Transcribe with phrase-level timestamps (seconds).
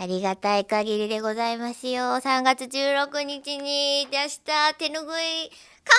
[0.00, 2.02] ありがたい限りでございますよ。
[2.02, 5.96] 3月16日に出した手ぬぐい、完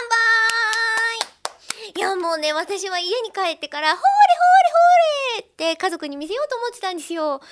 [1.91, 7.23] 売いやもうね、私は家に帰ってから、ほーれほーれほーれって家族に見せようと思ってたんですよ。
[7.23, 7.43] ほーれほ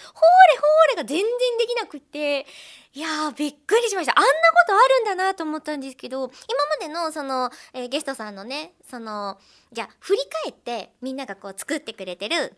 [0.94, 1.26] ーれが全然
[1.60, 2.46] できなくって、
[2.94, 4.14] いやーびっくりしました。
[4.18, 4.38] あんなこ
[4.70, 6.32] とあるんだなと思ったんですけど、今ま
[6.80, 9.38] でのその、えー、ゲストさんのね、その、
[9.74, 12.56] じゃあ振り返ってみんながこう作ってくれてる、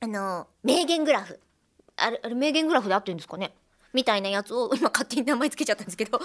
[0.00, 1.40] あの、名言グラフ。
[1.96, 3.54] あれ、あれ名言グラフで合ってるんですかね？
[3.94, 6.18] みたいなやつを今勝手に名前つけちゃったんですけど。
[6.18, 6.20] を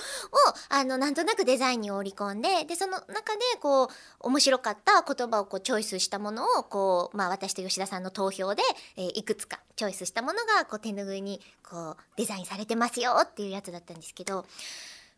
[0.69, 3.87] あのなんとなくデザインに織り込んででその中でこう
[4.21, 8.63] 面白かった言葉をこうチョイスしたものをこう、まあ、私と吉田さんの投票で、
[8.97, 14.45] えー、いくつかチョイスしたものがこう手ぬぐいにこうデザインされてますよっていうやつだったんですけど、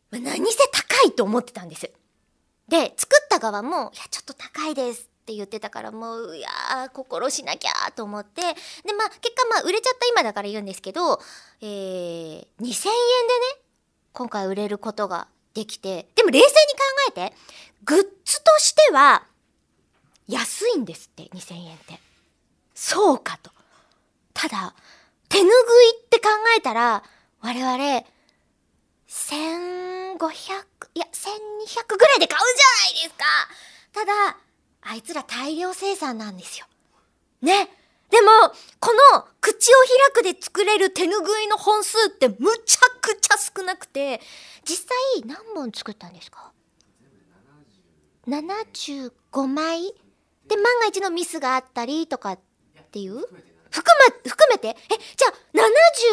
[0.09, 1.89] まあ、何せ高いと思ってたんです。
[2.67, 6.49] で作った側も「いやちょっと高いです」って言ってたからもういや
[6.93, 8.41] 心しなきゃと思って。
[8.41, 11.21] でまあ結果まあ売れちゃった今だから言うんですけど、
[11.61, 12.91] えー、2000円でね
[14.13, 16.07] 今回売れることができて。
[16.15, 16.55] でも冷静に考
[17.09, 17.35] えて
[17.83, 19.23] グッズとしては
[20.27, 21.99] 安いんですって2000円って。
[22.75, 23.51] そうかと。
[24.33, 24.75] ただ
[25.29, 25.55] 手ぬぐい
[25.97, 27.03] って考えたら
[27.41, 27.77] 我々
[29.07, 30.21] 1500
[30.93, 33.25] いや1200ぐらいで買うじゃないですか。
[33.93, 34.37] ただ
[34.81, 36.65] あいつら大量生産なんですよ。
[37.41, 37.69] ね。
[38.09, 38.27] でも、
[38.79, 39.75] この口を
[40.13, 44.19] 開くで作れる手ぬぐいの本数ってむちゃくちゃ少なくて、
[44.65, 46.51] 実際何本作ったんですか
[48.27, 49.93] ?75 枚？
[50.47, 52.39] で、万が一のミスがあったりとかっ
[52.91, 53.19] ていう？
[53.19, 53.31] 含
[54.23, 54.67] め、含めて？
[54.67, 54.73] え、
[55.15, 55.33] じゃあ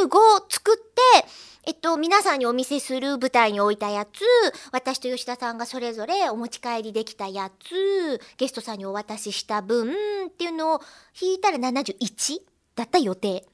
[0.07, 0.47] 75
[1.99, 4.23] 皆さんにお見せする舞台に置いたやつ、
[4.73, 9.93] 私と吉田さんがそれぞれお持ち帰りできたやつ、ゲストさんにお渡しした分
[10.29, 10.81] っていうのを
[11.21, 12.39] 引いたら71
[12.77, 13.45] だった予定。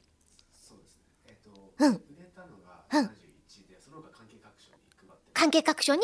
[0.53, 1.03] そうですね。
[1.27, 1.93] えっと、うん。
[1.95, 3.09] 売れたのが71
[3.67, 4.25] で、うん、その他
[5.33, 6.03] 関係各所に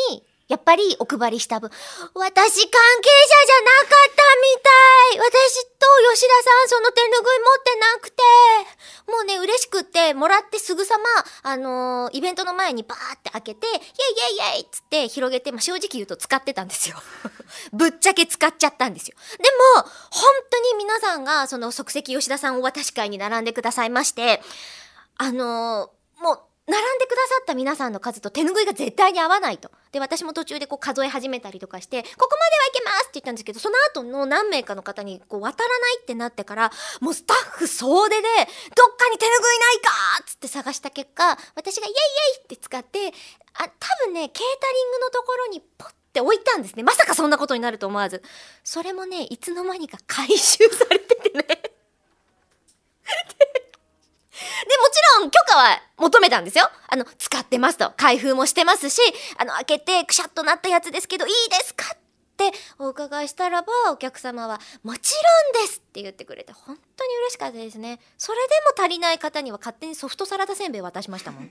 [0.48, 1.84] やっぱりお配りした分、私関
[2.18, 4.70] 係者じゃなかったみた
[5.14, 8.22] い私と吉田さんその手ぬぐい持ってなくて、
[9.06, 16.96] もうね、嬉しくって、もらってすぐさま、あのー、イベントの前にバーって開けて、イェイイェイイェイつって広げて、まあ、正直言うと使ってたんですよ。
[17.72, 19.16] ぶっちゃけ使っちゃったんですよ。
[19.38, 19.44] で
[19.76, 24.42] も、本当に皆さんが、その即席吉田さんお渡し会に並んでくださいまして、
[25.16, 29.70] あのー、もう、並んでくださった皆さんの数と手ぬぐいが絶対に合わないと。
[29.92, 36.70] で、私も途中でこう数え始めたりとかして、ここまではいけますって言ったんですけど、その後の何名かの方にこう渡らないってなってから、
[37.00, 39.90] もうスタッフ総出で、どっかに手ぬぐいないか
[40.22, 41.96] っつって探した結果、私がイエイイ
[42.38, 43.12] エイって使って、
[43.54, 46.82] あ、多分ね、ケータリングのところにポッて置いたんですね。
[46.82, 48.22] まさかそんなことになると思わず。
[48.62, 51.59] それもね、いつの間にか回収されててね
[55.24, 56.70] ん許可は求めたんですよ。
[56.88, 57.92] あの、使ってますと。
[57.96, 59.00] 開封もしてますし、
[59.38, 61.98] あの、開けてくしゃっとなったやつですけど、いいですかっ
[62.36, 65.12] てお伺いしたらば、お客様は、もち
[65.54, 68.00] ろんですって言ってくれて、本当に嬉しかったですね。
[68.18, 71.50] それでも足りない方には勝手にソフトサラダせんべい渡しましたもん。